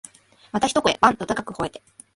[0.51, 1.83] また一声、わん、と高く吠えて、